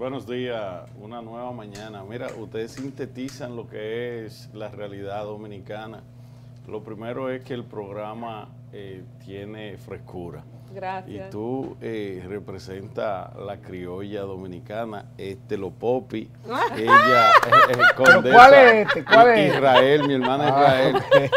Buenos 0.00 0.26
días, 0.26 0.88
una 0.98 1.20
nueva 1.20 1.52
mañana. 1.52 2.02
Mira, 2.02 2.28
ustedes 2.38 2.72
sintetizan 2.72 3.54
lo 3.54 3.68
que 3.68 4.24
es 4.24 4.48
la 4.54 4.70
realidad 4.70 5.24
dominicana. 5.24 6.02
Lo 6.66 6.82
primero 6.82 7.28
es 7.28 7.44
que 7.44 7.52
el 7.52 7.64
programa 7.64 8.48
eh, 8.72 9.02
tiene 9.24 9.76
frescura. 9.78 10.42
Gracias. 10.72 11.26
Y 11.26 11.30
tú 11.30 11.76
eh, 11.80 12.24
representas 12.28 13.34
la 13.34 13.56
criolla 13.56 14.20
dominicana, 14.20 15.06
este 15.18 15.56
lo 15.56 15.70
popi, 15.70 16.30
ella 16.76 17.30
eh, 17.30 17.72
eh, 17.72 17.76
condesa, 17.96 18.36
¿Cuál 18.36 18.54
es 18.54 18.86
este? 18.86 19.04
¿Cuál 19.04 19.36
I- 19.36 19.40
es? 19.40 19.54
Israel, 19.54 20.06
mi 20.06 20.14
hermana 20.14 20.44
Ah, 20.48 20.82
Israel, 20.84 21.30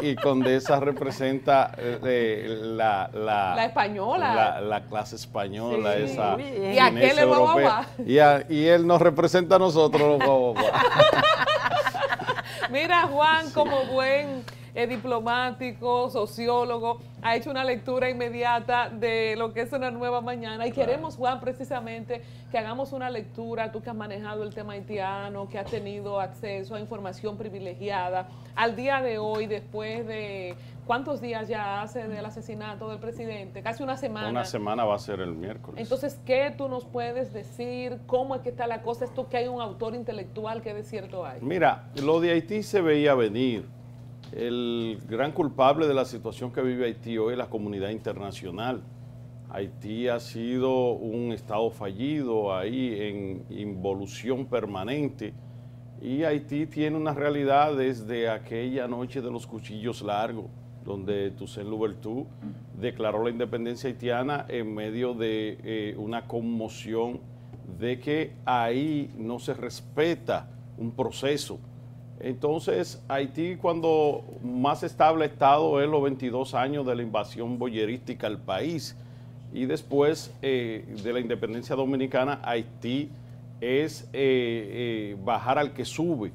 y, 0.00 0.08
y 0.08 0.16
Condesa 0.16 0.80
representa 0.80 1.70
eh, 1.76 2.46
la, 2.62 3.10
la, 3.12 3.56
La 3.56 3.64
española. 3.66 4.34
la, 4.34 4.60
la 4.62 4.80
clase 4.84 5.16
española, 5.16 5.92
Sí. 5.98 6.02
esa 6.04 6.38
y 6.40 6.78
aquel 6.78 7.02
es 7.02 7.18
europea. 7.18 7.86
Y, 8.06 8.18
a- 8.20 8.46
y 8.48 8.64
él 8.68 8.86
nos 8.86 9.02
representa 9.02 9.56
a 9.56 9.58
nosotros 9.58 10.18
los. 10.18 10.56
Mira, 12.70 13.02
Juan, 13.02 13.50
como 13.50 13.84
buen 13.84 14.44
eh, 14.78 14.86
diplomático, 14.86 16.08
sociólogo, 16.08 17.00
ha 17.20 17.34
hecho 17.34 17.50
una 17.50 17.64
lectura 17.64 18.08
inmediata 18.08 18.88
de 18.88 19.34
lo 19.36 19.52
que 19.52 19.62
es 19.62 19.72
una 19.72 19.90
nueva 19.90 20.20
mañana. 20.20 20.68
Y 20.68 20.70
queremos, 20.70 21.16
Juan, 21.16 21.40
precisamente 21.40 22.22
que 22.52 22.58
hagamos 22.58 22.92
una 22.92 23.10
lectura, 23.10 23.72
tú 23.72 23.82
que 23.82 23.90
has 23.90 23.96
manejado 23.96 24.44
el 24.44 24.54
tema 24.54 24.74
haitiano, 24.74 25.48
que 25.48 25.58
has 25.58 25.68
tenido 25.68 26.20
acceso 26.20 26.76
a 26.76 26.80
información 26.80 27.36
privilegiada, 27.36 28.28
al 28.54 28.76
día 28.76 29.02
de 29.02 29.18
hoy, 29.18 29.48
después 29.48 30.06
de 30.06 30.54
cuántos 30.86 31.20
días 31.20 31.48
ya 31.48 31.82
hace 31.82 32.06
del 32.06 32.24
asesinato 32.24 32.88
del 32.88 33.00
presidente, 33.00 33.64
casi 33.64 33.82
una 33.82 33.96
semana. 33.96 34.30
Una 34.30 34.44
semana 34.44 34.84
va 34.84 34.94
a 34.94 35.00
ser 35.00 35.18
el 35.18 35.34
miércoles. 35.34 35.82
Entonces, 35.82 36.20
¿qué 36.24 36.54
tú 36.56 36.68
nos 36.68 36.84
puedes 36.84 37.32
decir? 37.32 37.98
¿Cómo 38.06 38.36
es 38.36 38.42
que 38.42 38.50
está 38.50 38.68
la 38.68 38.82
cosa? 38.82 39.06
Esto 39.06 39.28
que 39.28 39.38
hay 39.38 39.48
un 39.48 39.60
autor 39.60 39.96
intelectual 39.96 40.62
que 40.62 40.72
de 40.72 40.84
cierto 40.84 41.26
hay. 41.26 41.40
Mira, 41.40 41.88
lo 41.96 42.20
de 42.20 42.30
Haití 42.30 42.62
se 42.62 42.80
veía 42.80 43.16
venir. 43.16 43.77
El 44.32 44.98
gran 45.08 45.32
culpable 45.32 45.86
de 45.86 45.94
la 45.94 46.04
situación 46.04 46.52
que 46.52 46.60
vive 46.60 46.84
Haití 46.84 47.16
hoy 47.16 47.32
es 47.32 47.38
la 47.38 47.48
comunidad 47.48 47.88
internacional. 47.88 48.82
Haití 49.48 50.08
ha 50.08 50.20
sido 50.20 50.90
un 50.92 51.32
estado 51.32 51.70
fallido 51.70 52.54
ahí 52.54 52.94
en 53.00 53.46
involución 53.48 54.44
permanente 54.44 55.32
y 56.02 56.24
Haití 56.24 56.66
tiene 56.66 56.98
una 56.98 57.14
realidad 57.14 57.74
desde 57.74 58.28
aquella 58.28 58.86
noche 58.86 59.22
de 59.22 59.30
los 59.30 59.46
cuchillos 59.46 60.02
largos, 60.02 60.46
donde 60.84 61.30
Toussaint 61.30 61.70
Louverture 61.70 62.26
declaró 62.78 63.24
la 63.24 63.30
independencia 63.30 63.88
haitiana 63.88 64.44
en 64.48 64.74
medio 64.74 65.14
de 65.14 65.58
eh, 65.64 65.94
una 65.96 66.26
conmoción 66.26 67.20
de 67.78 67.98
que 67.98 68.32
ahí 68.44 69.10
no 69.16 69.38
se 69.38 69.54
respeta 69.54 70.50
un 70.76 70.92
proceso. 70.92 71.58
Entonces, 72.20 73.02
Haití 73.08 73.56
cuando 73.56 74.24
más 74.42 74.82
estable 74.82 75.24
ha 75.24 75.28
estado 75.28 75.80
es 75.80 75.88
los 75.88 76.02
22 76.02 76.54
años 76.54 76.84
de 76.84 76.96
la 76.96 77.02
invasión 77.02 77.58
boyerística 77.58 78.26
al 78.26 78.38
país 78.38 78.96
y 79.52 79.66
después 79.66 80.32
eh, 80.42 80.84
de 81.02 81.12
la 81.12 81.20
independencia 81.20 81.76
dominicana, 81.76 82.40
Haití 82.42 83.08
es 83.60 84.02
eh, 84.04 84.08
eh, 84.12 85.16
bajar 85.24 85.58
al 85.58 85.72
que 85.72 85.84
sube. 85.84 86.32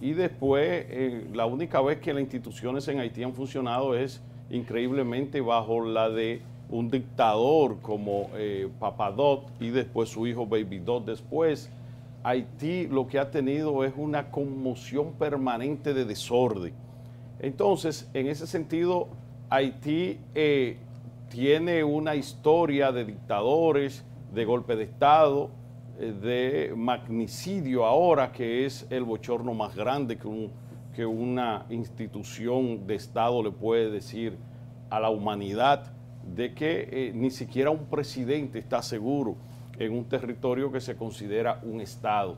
Y 0.00 0.12
después, 0.12 0.86
la 1.34 1.46
única 1.46 1.80
vez 1.80 1.98
que 1.98 2.12
las 2.12 2.22
instituciones 2.22 2.86
en 2.86 3.00
Haití 3.00 3.24
han 3.24 3.34
funcionado 3.34 3.96
es 3.96 4.20
increíblemente 4.48 5.40
bajo 5.40 5.84
la 5.84 6.08
de 6.08 6.40
un 6.70 6.88
dictador 6.88 7.80
como 7.80 8.30
Papadot 8.78 9.50
y 9.58 9.70
después 9.70 10.08
su 10.08 10.24
hijo 10.28 10.46
Baby 10.46 10.78
Dot 10.78 11.04
después. 11.04 11.68
Haití 12.22 12.86
lo 12.88 13.06
que 13.06 13.18
ha 13.18 13.30
tenido 13.30 13.84
es 13.84 13.92
una 13.96 14.30
conmoción 14.30 15.12
permanente 15.12 15.94
de 15.94 16.04
desorden. 16.04 16.74
Entonces, 17.40 18.08
en 18.14 18.26
ese 18.26 18.46
sentido, 18.46 19.08
Haití 19.50 20.18
eh, 20.34 20.76
tiene 21.30 21.84
una 21.84 22.16
historia 22.16 22.90
de 22.92 23.04
dictadores, 23.04 24.04
de 24.34 24.44
golpe 24.44 24.76
de 24.76 24.84
Estado, 24.84 25.50
eh, 26.00 26.12
de 26.20 26.74
magnicidio 26.76 27.86
ahora, 27.86 28.32
que 28.32 28.66
es 28.66 28.86
el 28.90 29.04
bochorno 29.04 29.54
más 29.54 29.74
grande 29.76 30.18
que, 30.18 30.26
un- 30.28 30.50
que 30.94 31.06
una 31.06 31.64
institución 31.70 32.86
de 32.86 32.96
Estado 32.96 33.42
le 33.42 33.52
puede 33.52 33.90
decir 33.90 34.36
a 34.90 34.98
la 35.00 35.10
humanidad, 35.10 35.92
de 36.34 36.52
que 36.52 36.88
eh, 36.90 37.12
ni 37.14 37.30
siquiera 37.30 37.70
un 37.70 37.86
presidente 37.86 38.58
está 38.58 38.82
seguro 38.82 39.36
en 39.78 39.92
un 39.92 40.04
territorio 40.04 40.72
que 40.72 40.80
se 40.80 40.96
considera 40.96 41.60
un 41.62 41.80
Estado. 41.80 42.36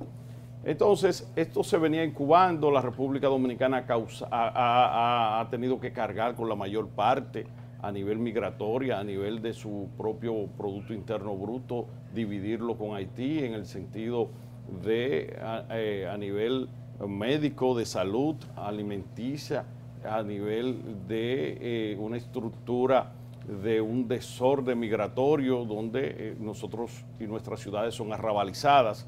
Entonces, 0.63 1.31
esto 1.37 1.65
se 1.65 1.79
venía 1.79 2.05
incubando, 2.05 2.71
la 2.71 2.83
República 2.83 3.29
Dominicana 3.29 3.87
ha, 4.31 5.49
tenido 5.51 5.81
que 5.81 5.93
cargar 5.93 6.35
con 6.35 6.49
la 6.49 6.55
mayor 6.55 6.89
parte 6.89 7.47
a 7.81 7.91
nivel 7.91 8.19
migratoria, 8.19 8.99
a 8.99 9.05
nivel 9.05 9.41
de 9.41 9.55
su 9.55 9.89
propio 9.97 10.49
Producto 10.59 10.93
Interno 10.93 11.35
Bruto, 11.35 11.87
dividirlo 12.15 12.77
con 12.77 12.95
Haití 12.95 13.39
en 13.39 13.55
el 13.55 13.65
sentido 13.65 14.29
de 14.85 15.39
a, 15.43 15.65
eh, 15.71 16.15
nivel 16.19 16.69
médico, 17.09 17.75
de 17.75 17.87
salud, 17.87 18.37
alimenticia, 18.55 19.65
a 20.05 20.23
nivel 20.23 21.07
de 21.09 21.93
eh, 21.93 21.97
una 21.99 22.19
estructura 22.19 23.13
de 23.47 23.81
un 23.81 24.07
desorden 24.07 24.79
migratorio 24.79 25.65
donde 25.65 26.01
eh, 26.05 26.37
nosotros 26.39 27.05
y 27.19 27.25
nuestras 27.25 27.61
ciudades 27.61 27.95
son 27.95 28.13
arrabalizadas. 28.13 29.07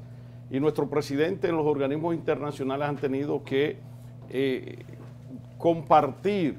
Y 0.49 0.59
nuestro 0.59 0.89
presidente 0.89 1.47
en 1.47 1.55
los 1.55 1.65
organismos 1.65 2.13
internacionales 2.13 2.87
han 2.87 2.97
tenido 2.97 3.43
que 3.43 3.77
eh, 4.29 4.83
compartir 5.57 6.57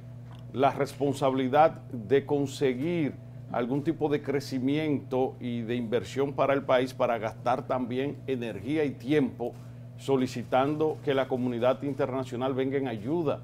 la 0.53 0.71
responsabilidad 0.71 1.83
de 1.93 2.25
conseguir 2.25 3.15
algún 3.53 3.85
tipo 3.85 4.09
de 4.09 4.23
crecimiento 4.23 5.35
y 5.41 5.61
de 5.62 5.77
inversión 5.77 6.33
para 6.33 6.55
el 6.55 6.62
país 6.62 6.95
para 6.95 7.19
gastar 7.19 7.67
también 7.67 8.17
energía 8.27 8.85
y 8.85 8.93
tiempo 8.93 9.53
solicitando 9.97 10.99
que 11.05 11.15
la 11.15 11.29
comunidad 11.29 11.83
internacional 11.83 12.55
venga 12.55 12.79
en 12.79 12.89
ayuda 12.89 13.41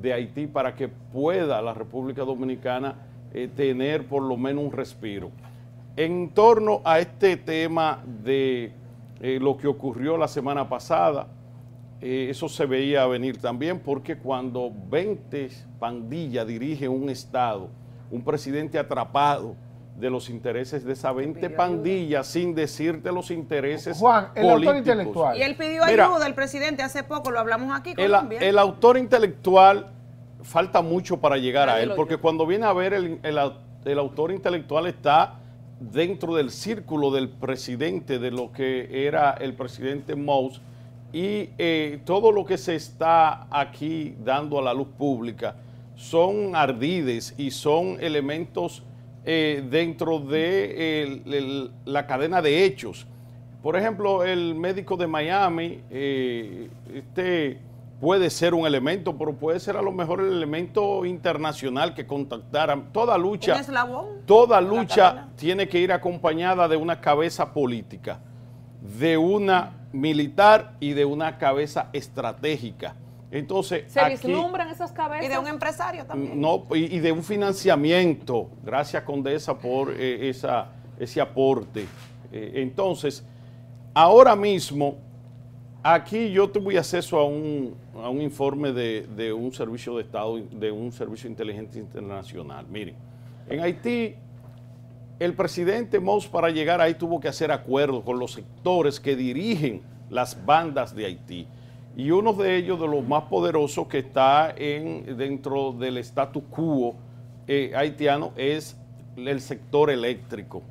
de 0.00 0.12
Haití 0.12 0.46
para 0.46 0.74
que 0.74 0.88
pueda 0.88 1.60
la 1.60 1.74
República 1.74 2.22
Dominicana 2.22 2.94
eh, 3.32 3.48
tener 3.54 4.06
por 4.06 4.22
lo 4.22 4.36
menos 4.36 4.64
un 4.64 4.72
respiro. 4.72 5.30
En 5.96 6.30
torno 6.30 6.80
a 6.84 6.98
este 6.98 7.36
tema 7.36 8.02
de 8.22 8.72
eh, 9.20 9.38
lo 9.40 9.56
que 9.56 9.68
ocurrió 9.68 10.16
la 10.16 10.28
semana 10.28 10.68
pasada, 10.68 11.28
eh, 12.00 12.28
eso 12.30 12.48
se 12.48 12.64
veía 12.64 13.06
venir 13.06 13.38
también 13.38 13.78
porque 13.78 14.16
cuando 14.16 14.72
20 14.88 15.50
pandillas 15.78 16.46
dirigen 16.46 16.90
un 16.90 17.10
Estado, 17.10 17.68
un 18.10 18.22
presidente 18.22 18.78
atrapado 18.78 19.54
de 19.98 20.08
los 20.08 20.30
intereses 20.30 20.82
de 20.84 20.94
esas 20.94 21.14
20 21.14 21.50
pandillas 21.50 22.26
sin 22.26 22.54
decirte 22.54 23.12
los 23.12 23.30
intereses 23.30 23.98
Juan, 23.98 24.28
el 24.34 24.48
autor 24.48 24.78
intelectual. 24.78 25.36
Y 25.36 25.42
él 25.42 25.56
pidió 25.56 25.84
Mira, 25.84 26.06
ayuda, 26.06 26.26
el 26.26 26.34
presidente, 26.34 26.82
hace 26.82 27.04
poco, 27.04 27.30
lo 27.30 27.38
hablamos 27.38 27.78
aquí, 27.78 27.90
el, 27.90 28.10
Colombia. 28.10 28.38
el 28.40 28.58
autor 28.58 28.96
intelectual 28.96 29.92
falta 30.42 30.82
mucho 30.82 31.18
para 31.20 31.36
llegar 31.36 31.68
a 31.68 31.80
él, 31.82 31.88
porque 31.96 32.16
cuando 32.16 32.46
viene 32.46 32.66
a 32.66 32.72
ver 32.72 32.94
el, 32.94 33.18
el 33.22 33.38
el 33.84 33.98
autor 33.98 34.30
intelectual 34.30 34.86
está 34.86 35.38
dentro 35.80 36.34
del 36.34 36.50
círculo 36.50 37.10
del 37.10 37.30
presidente, 37.30 38.18
de 38.18 38.30
lo 38.30 38.52
que 38.52 39.06
era 39.06 39.30
el 39.40 39.54
presidente 39.54 40.14
Mous, 40.14 40.60
y 41.14 41.48
eh, 41.56 42.00
todo 42.04 42.30
lo 42.30 42.44
que 42.44 42.58
se 42.58 42.74
está 42.76 43.46
aquí 43.50 44.14
dando 44.22 44.58
a 44.58 44.62
la 44.62 44.74
luz 44.74 44.88
pública 44.98 45.56
son 45.96 46.54
ardides 46.54 47.34
y 47.38 47.50
son 47.50 47.96
elementos 48.00 48.82
eh, 49.24 49.62
dentro 49.70 50.18
de 50.20 51.02
el- 51.02 51.34
el- 51.34 51.70
la 51.86 52.06
cadena 52.06 52.40
de 52.42 52.64
hechos. 52.64 53.06
Por 53.62 53.76
ejemplo, 53.76 54.24
el 54.24 54.54
médico 54.54 54.96
de 54.96 55.06
Miami, 55.06 55.80
eh, 55.90 56.68
este 56.94 57.58
puede 58.00 58.30
ser 58.30 58.54
un 58.54 58.66
elemento, 58.66 59.16
pero 59.16 59.34
puede 59.34 59.60
ser 59.60 59.76
a 59.76 59.82
lo 59.82 59.92
mejor 59.92 60.20
el 60.20 60.32
elemento 60.32 61.04
internacional 61.04 61.94
que 61.94 62.06
contactara. 62.06 62.80
Toda 62.92 63.18
lucha, 63.18 63.54
Un 63.54 63.60
eslabón. 63.60 64.06
toda 64.26 64.60
lucha 64.60 65.28
tiene 65.36 65.68
que 65.68 65.78
ir 65.78 65.92
acompañada 65.92 66.66
de 66.66 66.76
una 66.76 67.00
cabeza 67.00 67.52
política, 67.52 68.18
de 68.98 69.16
una 69.18 69.72
militar 69.92 70.74
y 70.80 70.92
de 70.92 71.04
una 71.04 71.36
cabeza 71.38 71.88
estratégica. 71.92 72.94
Entonces, 73.32 73.84
¿Se 73.92 74.00
aquí, 74.00 74.12
vislumbran 74.26 74.68
esas 74.70 74.90
cabezas? 74.92 75.26
Y 75.26 75.28
de 75.28 75.38
un 75.38 75.46
empresario 75.46 76.04
también. 76.04 76.40
no, 76.40 76.64
y, 76.74 76.96
y 76.96 76.98
de 76.98 77.12
un 77.12 77.22
financiamiento. 77.22 78.48
Gracias, 78.64 79.04
Condesa, 79.04 79.56
por 79.56 79.92
eh, 79.92 80.28
esa, 80.28 80.68
ese 80.98 81.20
aporte. 81.20 81.86
Eh, 82.32 82.52
entonces, 82.56 83.24
ahora 83.94 84.34
mismo, 84.34 84.96
aquí 85.82 86.30
yo 86.30 86.48
tuve 86.48 86.78
acceso 86.78 87.18
a 87.18 87.24
un, 87.24 87.74
a 87.94 88.08
un 88.08 88.20
informe 88.20 88.72
de, 88.72 89.06
de 89.16 89.32
un 89.32 89.52
servicio 89.52 89.96
de 89.96 90.02
Estado, 90.02 90.38
de 90.38 90.70
un 90.70 90.92
servicio 90.92 91.28
de 91.28 91.32
inteligencia 91.32 91.80
internacional. 91.80 92.66
Miren, 92.68 92.94
en 93.48 93.60
Haití 93.60 94.14
el 95.20 95.34
presidente 95.34 96.00
Mous 96.00 96.26
para 96.26 96.48
llegar 96.48 96.80
ahí 96.80 96.94
tuvo 96.94 97.20
que 97.20 97.28
hacer 97.28 97.52
acuerdos 97.52 98.02
con 98.04 98.18
los 98.18 98.32
sectores 98.32 98.98
que 98.98 99.14
dirigen 99.14 99.82
las 100.08 100.46
bandas 100.46 100.94
de 100.94 101.04
Haití. 101.04 101.46
Y 101.94 102.10
uno 102.10 102.32
de 102.32 102.56
ellos, 102.56 102.80
de 102.80 102.88
los 102.88 103.06
más 103.06 103.24
poderosos 103.24 103.86
que 103.86 103.98
está 103.98 104.54
en, 104.56 105.18
dentro 105.18 105.72
del 105.72 105.98
status 105.98 106.42
quo 106.48 106.94
eh, 107.46 107.72
haitiano, 107.76 108.32
es 108.36 108.76
el 109.16 109.40
sector 109.42 109.90
eléctrico. 109.90 110.62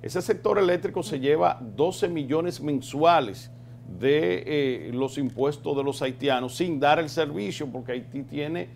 Ese 0.00 0.22
sector 0.22 0.58
eléctrico 0.58 1.02
se 1.02 1.20
lleva 1.20 1.60
12 1.60 2.08
millones 2.08 2.60
mensuales 2.62 3.50
de 3.98 4.44
eh, 4.46 4.90
los 4.92 5.18
impuestos 5.18 5.76
de 5.76 5.82
los 5.82 6.00
haitianos 6.02 6.56
sin 6.56 6.78
dar 6.78 6.98
el 6.98 7.08
servicio, 7.08 7.66
porque 7.66 7.92
Haití 7.92 8.22
tiene 8.22 8.68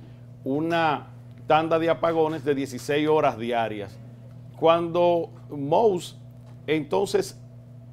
una 0.45 1.09
tanda 1.47 1.79
de 1.79 1.91
apagones 1.91 2.45
de 2.45 2.55
16 2.55 3.09
horas 3.09 3.39
diarias. 3.39 3.97
Cuando 4.59 5.31
Mous 5.51 6.17
entonces 6.67 7.39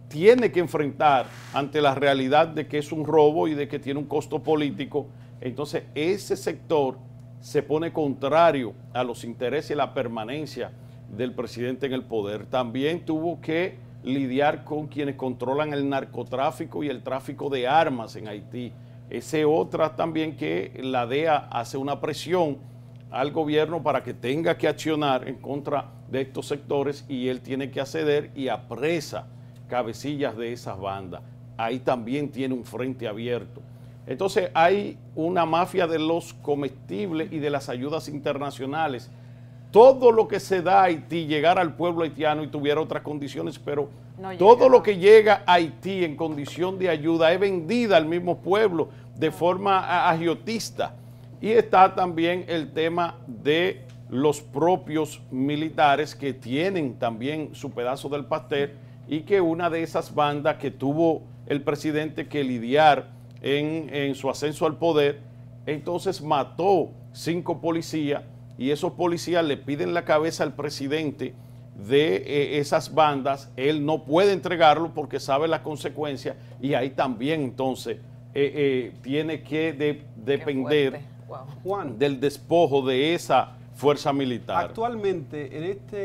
tiene 0.08 0.52
que 0.52 0.60
enfrentar 0.60 1.28
ante 1.54 1.82
la 1.82 1.96
realidad 1.96 2.48
de 2.48 2.68
que 2.68 2.78
es 2.78 2.92
un 2.92 3.06
robo 3.06 3.48
y 3.48 3.54
de 3.54 3.68
que 3.68 3.80
tiene 3.80 4.00
un 4.00 4.08
costo 4.08 4.40
político, 4.40 5.08
entonces 5.40 5.84
ese 5.96 6.36
sector 6.36 6.98
se 7.40 7.64
pone 7.64 7.92
contrario 7.92 8.74
a 8.94 9.04
los 9.04 9.24
intereses 9.24 9.72
y 9.72 9.76
la 9.76 9.94
permanencia 9.94 10.72
del 11.10 11.34
presidente 11.34 11.88
en 11.88 11.94
el 11.94 12.04
poder. 12.04 12.46
También 12.46 13.06
tuvo 13.06 13.42
que 13.42 13.78
lidiar 14.04 14.64
con 14.64 14.88
quienes 14.88 15.16
controlan 15.16 15.74
el 15.74 15.88
narcotráfico 15.88 16.84
y 16.84 16.90
el 16.90 17.04
tráfico 17.04 17.50
de 17.50 17.68
armas 17.68 18.16
en 18.16 18.28
Haití. 18.28 18.72
Ese 19.10 19.46
otra 19.46 19.96
también 19.96 20.38
que 20.38 20.80
la 20.82 21.06
DEA 21.06 21.50
hace 21.52 21.78
una 21.78 22.00
presión 22.00 22.58
al 23.12 23.32
gobierno 23.32 23.84
para 23.84 24.04
que 24.04 24.14
tenga 24.14 24.58
que 24.58 24.68
accionar 24.68 25.28
en 25.28 25.36
contra 25.36 25.92
de 26.10 26.22
estos 26.22 26.48
sectores 26.48 27.06
y 27.10 27.28
él 27.28 27.42
tiene 27.42 27.70
que 27.70 27.82
acceder 27.82 28.32
y 28.36 28.48
apresa 28.48 29.28
cabecillas 29.68 30.36
de 30.38 30.54
esas 30.54 30.80
bandas. 30.80 31.22
Ahí 31.58 31.80
también 31.80 32.32
tiene 32.32 32.54
un 32.54 32.64
frente 32.64 33.08
abierto. 33.08 33.62
Entonces 34.08 34.50
hay 34.54 34.98
una 35.16 35.46
mafia 35.46 35.88
de 35.88 36.00
los 36.00 36.34
comestibles 36.34 37.32
y 37.32 37.40
de 37.40 37.50
las 37.50 37.70
ayudas 37.70 38.08
internacionales. 38.08 39.12
Todo 39.72 40.12
lo 40.12 40.28
que 40.28 40.40
se 40.40 40.62
da 40.62 40.82
a 40.82 40.84
Haití, 40.84 41.26
llegar 41.26 41.58
al 41.58 41.76
pueblo 41.76 42.04
haitiano 42.04 42.44
y 42.44 42.48
tuviera 42.48 42.82
otras 42.82 43.04
condiciones, 43.04 43.58
pero 43.58 43.90
todo 44.38 44.70
lo 44.70 44.84
que 44.84 44.98
llega 44.98 45.44
a 45.46 45.54
Haití 45.54 46.04
en 46.04 46.16
condición 46.16 46.78
de 46.78 46.90
ayuda 46.90 47.32
es 47.32 47.40
vendida 47.40 47.98
al 47.98 48.06
mismo 48.06 48.40
pueblo 48.40 48.90
de 49.18 49.32
forma 49.32 50.10
agiotista. 50.10 50.96
Y 51.42 51.52
está 51.52 51.96
también 51.96 52.46
el 52.48 52.72
tema 52.72 53.16
de 53.26 53.86
los 54.10 54.42
propios 54.42 55.22
militares 55.32 56.14
que 56.16 56.34
tienen 56.34 57.00
también 57.00 57.56
su 57.56 57.72
pedazo 57.72 58.10
del 58.10 58.26
pastel 58.26 58.74
y 59.08 59.22
que 59.22 59.42
una 59.42 59.70
de 59.70 59.84
esas 59.84 60.14
bandas 60.14 60.58
que 60.58 60.70
tuvo 60.70 61.24
el 61.48 61.62
presidente 61.62 62.28
que 62.28 62.44
lidiar 62.44 63.08
en, 63.42 64.14
su 64.16 64.30
ascenso 64.30 64.66
al 64.66 64.78
poder, 64.78 65.20
entonces 65.66 66.22
mató 66.22 66.92
cinco 67.14 67.60
policías 67.60 68.24
y 68.62 68.70
esos 68.70 68.92
policías 68.92 69.44
le 69.44 69.58
piden 69.58 69.96
la 69.96 70.06
cabeza 70.06 70.44
al 70.44 70.54
presidente 70.54 71.34
de 71.88 72.18
eh, 72.18 72.60
esas 72.60 72.94
bandas, 72.94 73.50
él 73.58 73.84
no 73.88 74.04
puede 74.04 74.34
entregarlo 74.34 74.94
porque 74.94 75.20
sabe 75.20 75.48
las 75.48 75.62
consecuencias 75.62 76.36
y 76.62 76.76
ahí 76.76 76.92
también 76.92 77.42
entonces 77.42 77.98
eh, 78.36 78.54
eh, 78.56 78.94
tiene 79.02 79.42
que 79.42 79.74
depender 80.16 81.02
Juan, 81.64 81.98
del 81.98 82.20
despojo 82.20 82.86
de 82.86 83.16
esa 83.16 83.54
fuerza 83.74 84.14
militar. 84.14 84.66
Actualmente, 84.66 85.58
en 85.58 85.64
esta 85.64 85.98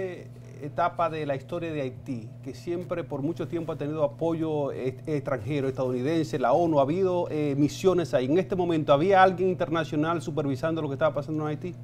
etapa 0.62 1.10
de 1.10 1.26
la 1.26 1.36
historia 1.36 1.70
de 1.70 1.82
Haití, 1.82 2.26
que 2.42 2.54
siempre 2.54 3.04
por 3.04 3.20
mucho 3.20 3.48
tiempo 3.48 3.72
ha 3.72 3.76
tenido 3.76 4.02
apoyo 4.02 4.72
extranjero, 4.72 5.68
estadounidense, 5.68 6.38
la 6.38 6.54
ONU, 6.54 6.78
ha 6.78 6.82
habido 6.82 7.28
eh, 7.30 7.54
misiones 7.54 8.14
ahí. 8.14 8.24
En 8.24 8.38
este 8.38 8.56
momento, 8.56 8.94
¿había 8.94 9.22
alguien 9.22 9.50
internacional 9.50 10.22
supervisando 10.22 10.80
lo 10.80 10.88
que 10.88 10.94
estaba 10.94 11.14
pasando 11.14 11.42
en 11.42 11.48
Haití? 11.48 11.74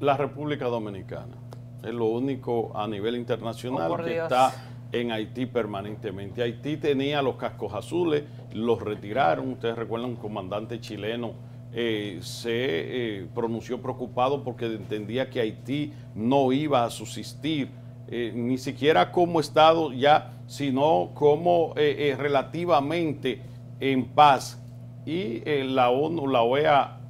La 0.00 0.16
República 0.16 0.66
Dominicana. 0.66 1.36
Es 1.82 1.92
lo 1.92 2.06
único 2.06 2.72
a 2.74 2.86
nivel 2.88 3.16
internacional 3.16 3.92
oh, 3.92 3.96
que 3.96 4.16
está 4.18 4.52
en 4.92 5.12
Haití 5.12 5.46
permanentemente. 5.46 6.42
Haití 6.42 6.76
tenía 6.76 7.20
los 7.20 7.36
cascos 7.36 7.74
azules, 7.74 8.24
los 8.52 8.80
retiraron. 8.80 9.52
Ustedes 9.52 9.76
recuerdan 9.76 10.10
un 10.10 10.16
comandante 10.16 10.80
chileno 10.80 11.34
eh, 11.76 12.20
se 12.22 12.52
eh, 12.52 13.26
pronunció 13.34 13.82
preocupado 13.82 14.44
porque 14.44 14.66
entendía 14.66 15.28
que 15.28 15.40
Haití 15.40 15.92
no 16.14 16.52
iba 16.52 16.84
a 16.84 16.90
subsistir, 16.90 17.68
eh, 18.06 18.30
ni 18.32 18.58
siquiera 18.58 19.10
como 19.10 19.40
Estado 19.40 19.92
ya, 19.92 20.34
sino 20.46 21.10
como 21.14 21.74
relativamente 21.74 23.42
en 23.80 24.04
paz. 24.04 24.62
Y 25.04 25.40
la 25.64 25.90
ONU, 25.90 26.28
la 26.28 26.42
OEA, 26.42 27.00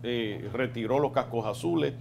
retiró 0.53 0.99
los 0.99 1.13
cascos 1.13 1.47
azules. 1.47 1.93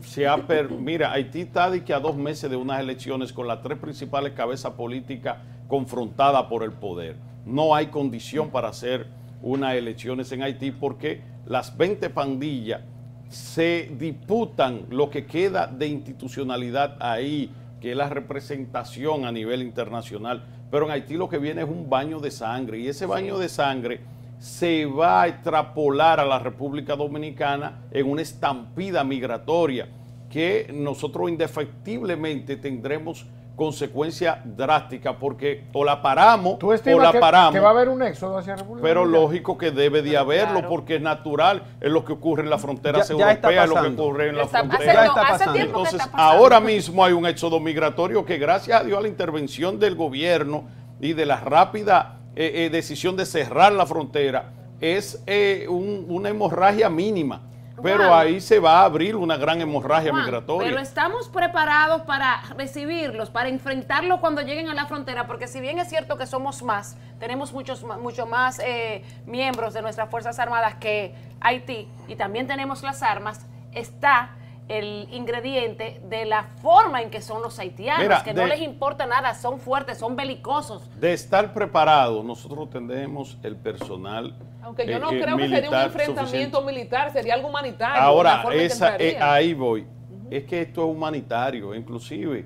Se 0.00 0.26
ha 0.26 0.36
mira, 0.78 1.12
Haití 1.12 1.40
está 1.42 1.70
de 1.70 1.84
que 1.84 1.92
a 1.92 2.00
dos 2.00 2.16
meses 2.16 2.50
de 2.50 2.56
unas 2.56 2.80
elecciones 2.80 3.32
con 3.32 3.46
las 3.46 3.62
tres 3.62 3.78
principales 3.78 4.32
cabezas 4.32 4.72
políticas 4.72 5.38
confrontadas 5.68 6.44
por 6.44 6.62
el 6.62 6.72
poder. 6.72 7.16
No 7.44 7.74
hay 7.74 7.86
condición 7.86 8.50
para 8.50 8.68
hacer 8.68 9.06
unas 9.42 9.74
elecciones 9.74 10.30
en 10.32 10.42
Haití 10.42 10.70
porque 10.70 11.22
las 11.46 11.76
20 11.76 12.10
pandillas 12.10 12.82
se 13.28 13.90
disputan 13.98 14.86
lo 14.90 15.10
que 15.10 15.26
queda 15.26 15.66
de 15.66 15.86
institucionalidad 15.86 16.96
ahí, 17.00 17.50
que 17.80 17.92
es 17.92 17.96
la 17.96 18.08
representación 18.08 19.24
a 19.24 19.32
nivel 19.32 19.62
internacional. 19.62 20.44
Pero 20.70 20.86
en 20.86 20.92
Haití 20.92 21.14
lo 21.14 21.28
que 21.28 21.38
viene 21.38 21.62
es 21.62 21.68
un 21.68 21.88
baño 21.88 22.20
de 22.20 22.30
sangre 22.30 22.78
y 22.78 22.88
ese 22.88 23.06
baño 23.06 23.38
de 23.38 23.48
sangre 23.48 24.00
se 24.38 24.86
va 24.86 25.22
a 25.22 25.28
extrapolar 25.28 26.20
a 26.20 26.24
la 26.24 26.38
República 26.38 26.94
Dominicana 26.94 27.82
en 27.90 28.08
una 28.08 28.22
estampida 28.22 29.02
migratoria 29.04 29.88
que 30.30 30.70
nosotros 30.72 31.28
indefectiblemente 31.28 32.56
tendremos 32.56 33.26
consecuencia 33.56 34.40
drástica 34.44 35.18
porque 35.18 35.64
o 35.72 35.84
la 35.84 36.00
paramos 36.00 36.58
o 36.62 37.00
la 37.00 37.12
paramos. 37.12 37.52
Que 37.52 37.60
va 37.60 37.68
a 37.68 37.72
haber 37.72 37.88
un 37.88 38.00
éxodo 38.02 38.38
hacia 38.38 38.54
República 38.54 38.86
Pero 38.86 39.04
lógico 39.04 39.58
que 39.58 39.72
debe 39.72 40.00
de 40.00 40.16
haberlo 40.16 40.68
porque 40.68 40.96
es 40.96 41.02
natural, 41.02 41.64
es 41.80 41.90
lo 41.90 42.04
que 42.04 42.12
ocurre 42.12 42.44
en 42.44 42.50
las 42.50 42.62
fronteras 42.62 43.10
europeas, 43.10 43.64
es 43.64 43.68
lo 43.68 43.82
que 43.82 43.88
ocurre 43.88 44.28
en 44.28 44.36
la 44.36 44.46
frontera. 44.46 45.12
Entonces, 45.56 46.00
ahora 46.12 46.60
mismo 46.60 47.04
hay 47.04 47.12
un 47.12 47.26
éxodo 47.26 47.58
migratorio 47.58 48.24
que 48.24 48.38
gracias 48.38 48.80
a 48.80 48.84
Dios 48.84 48.96
a 48.96 49.02
la 49.02 49.08
intervención 49.08 49.80
del 49.80 49.96
gobierno 49.96 50.64
y 51.00 51.12
de 51.12 51.26
la 51.26 51.40
rápida 51.40 52.17
eh, 52.40 52.66
eh, 52.66 52.70
decisión 52.70 53.16
de 53.16 53.26
cerrar 53.26 53.72
la 53.72 53.84
frontera, 53.84 54.52
es 54.80 55.22
eh, 55.26 55.66
una 55.68 56.28
hemorragia 56.28 56.88
mínima 56.88 57.42
pero 57.82 58.14
ahí 58.14 58.40
se 58.40 58.58
va 58.58 58.80
a 58.80 58.84
abrir 58.84 59.16
una 59.16 59.36
gran 59.36 59.60
hemorragia 59.60 60.12
migratoria. 60.12 60.68
Pero 60.68 60.80
estamos 60.80 61.28
preparados 61.28 62.02
para 62.02 62.42
recibirlos, 62.56 63.30
para 63.30 63.48
enfrentarlos 63.48 64.20
cuando 64.20 64.42
lleguen 64.42 64.68
a 64.68 64.74
la 64.74 64.86
frontera, 64.86 65.26
porque 65.26 65.46
si 65.46 65.60
bien 65.60 65.78
es 65.78 65.88
cierto 65.88 66.16
que 66.16 66.26
somos 66.26 66.62
más, 66.62 66.96
tenemos 67.18 67.52
muchos 67.52 67.84
mucho 67.84 68.26
más 68.26 68.58
eh, 68.60 69.02
miembros 69.26 69.74
de 69.74 69.82
nuestras 69.82 70.10
Fuerzas 70.10 70.38
Armadas 70.38 70.76
que 70.76 71.14
Haití 71.40 71.88
y 72.06 72.16
también 72.16 72.46
tenemos 72.46 72.82
las 72.82 73.02
armas, 73.02 73.46
está 73.72 74.30
el 74.68 75.08
ingrediente 75.12 76.00
de 76.04 76.24
la 76.24 76.44
forma 76.62 77.02
en 77.02 77.10
que 77.10 77.22
son 77.22 77.42
los 77.42 77.58
haitianos, 77.58 78.22
que 78.22 78.34
no 78.34 78.46
les 78.46 78.60
importa 78.60 79.06
nada, 79.06 79.34
son 79.34 79.60
fuertes, 79.60 79.98
son 79.98 80.16
belicosos. 80.16 80.88
De 81.00 81.12
estar 81.12 81.52
preparados, 81.54 82.24
nosotros 82.24 82.68
tendremos 82.70 83.38
el 83.42 83.56
personal 83.56 84.34
aunque 84.68 84.86
yo 84.86 84.98
no 84.98 85.10
eh, 85.10 85.20
creo 85.22 85.36
que 85.38 85.48
sería 85.48 85.70
un 85.70 85.76
enfrentamiento 85.76 86.60
militar, 86.60 87.10
sería 87.10 87.32
algo 87.32 87.48
humanitario. 87.48 88.02
Ahora, 88.02 88.44
esa, 88.52 88.96
eh, 88.96 89.16
ahí 89.18 89.54
voy. 89.54 89.86
Es 90.30 90.44
que 90.44 90.60
esto 90.60 90.84
es 90.84 90.94
humanitario. 90.94 91.74
Inclusive 91.74 92.44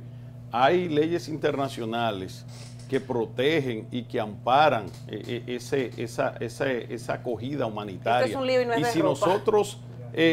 hay 0.52 0.88
leyes 0.88 1.29
internacionales 1.29 2.47
que 2.88 3.00
protegen 3.00 3.88
y 3.91 4.05
que 4.05 4.21
amparan 4.21 4.87
eh, 5.09 5.43
ese, 5.49 5.91
esa, 5.97 6.37
esa, 6.38 6.71
esa, 6.71 7.14
acogida 7.14 7.67
humanitaria. 7.67 8.38
y, 8.79 8.85
si 8.85 9.02
nosotros 9.02 9.81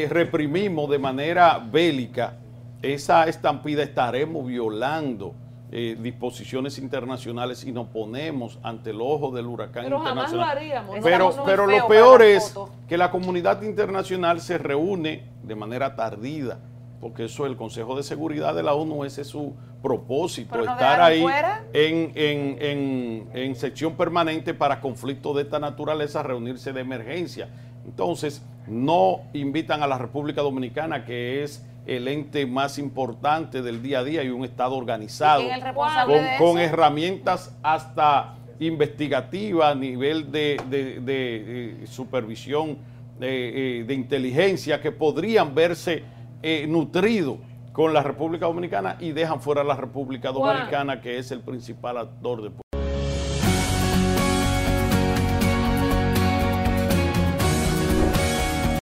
reprimimos 0.09 0.89
de 0.89 1.00
manera 1.00 1.57
bélica 1.59 2.33
esa 2.81 3.27
estampida, 3.27 3.83
estaremos 3.83 4.45
violando 4.45 5.33
eh, 5.71 5.95
disposiciones 6.01 6.79
internacionales 6.79 7.63
y 7.63 7.71
nos 7.71 7.88
ponemos 7.88 8.57
ante 8.63 8.89
el 8.89 9.01
ojo 9.01 9.31
del 9.31 9.45
huracán 9.45 9.83
pero 9.83 9.98
internacional. 9.98 10.25
Jamás 10.25 10.33
lo 10.33 10.43
haríamos. 10.43 10.98
Pero, 11.03 11.43
pero 11.45 11.67
lo 11.67 11.88
peor 11.88 12.21
es 12.24 12.55
que 12.88 12.98
la 12.98 13.12
comunidad 13.12 13.62
internacional 13.62 14.41
se 14.41 14.57
reúne 14.57 15.25
de 15.43 15.55
manera 15.55 15.95
tardida, 15.95 16.57
porque 17.00 17.25
eso 17.25 17.45
el 17.45 17.55
Consejo 17.55 17.95
de 17.95 18.03
Seguridad 18.03 18.55
de 18.55 18.63
la 18.63 18.74
ONU, 18.74 19.05
ese 19.05 19.21
es 19.21 19.27
su 19.27 19.53
propósito, 19.83 20.59
estar 20.59 21.01
ahí 21.01 21.24
en, 21.71 22.12
en, 22.15 22.57
en, 22.59 23.29
en 23.33 23.55
sección 23.55 23.95
permanente 23.95 24.53
para 24.53 24.81
conflictos 24.81 25.36
de 25.36 25.43
esta 25.43 25.59
naturaleza, 25.59 26.24
reunirse 26.24 26.74
de 26.74 26.81
emergencia. 26.81 27.48
Entonces, 27.86 28.41
no 28.69 29.21
invitan 29.33 29.83
a 29.83 29.88
la 29.88 29.97
República 29.97 30.41
Dominicana, 30.41 31.05
que 31.05 31.43
es 31.43 31.65
el 31.85 32.07
ente 32.07 32.45
más 32.45 32.77
importante 32.77 33.61
del 33.61 33.81
día 33.81 33.99
a 33.99 34.03
día 34.03 34.23
y 34.23 34.29
un 34.29 34.45
Estado 34.45 34.75
organizado, 34.75 35.41
¿Y 35.41 35.45
quién 35.45 35.51
es 35.55 35.57
el 35.59 35.63
responsable 35.65 36.35
con, 36.38 36.57
herramientas 36.59 37.55
hasta 37.63 38.35
investigativas 38.59 39.71
a 39.71 39.75
nivel 39.75 40.31
de, 40.31 40.61
de- 40.69 40.99
de, 40.99 41.83
eh, 41.83 41.88
supervisión 41.88 42.77
eh, 43.21 43.79
eh, 43.81 43.83
de 43.88 43.93
inteligencia 43.93 44.79
que 44.81 44.91
podrían 44.91 45.55
verse 45.55 46.03
eh, 46.43 46.65
nutridos 46.67 47.38
con 47.73 47.93
la 47.93 48.03
República 48.03 48.45
Dominicana 48.45 48.97
y 48.99 49.11
dejan 49.11 49.41
fuera 49.41 49.61
a 49.61 49.63
la 49.63 49.75
República. 49.75 50.31
Dominicana, 50.31 51.01
que 51.01 51.17
es 51.17 51.31
el 51.31 51.39
principal 51.41 51.97
actor 51.97 52.41
de 52.41 52.51